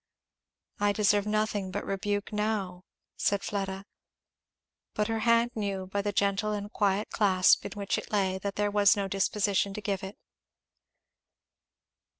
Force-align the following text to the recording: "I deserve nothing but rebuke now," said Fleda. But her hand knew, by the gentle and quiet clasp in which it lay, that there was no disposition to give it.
"I 0.79 0.93
deserve 0.93 1.27
nothing 1.27 1.69
but 1.69 1.85
rebuke 1.85 2.33
now," 2.33 2.85
said 3.17 3.43
Fleda. 3.43 3.85
But 4.95 5.09
her 5.09 5.19
hand 5.19 5.51
knew, 5.53 5.85
by 5.85 6.01
the 6.01 6.11
gentle 6.11 6.53
and 6.53 6.73
quiet 6.73 7.11
clasp 7.11 7.63
in 7.67 7.73
which 7.73 7.99
it 7.99 8.11
lay, 8.11 8.39
that 8.39 8.55
there 8.55 8.71
was 8.71 8.97
no 8.97 9.07
disposition 9.07 9.75
to 9.75 9.79
give 9.81 10.01
it. 10.03 10.17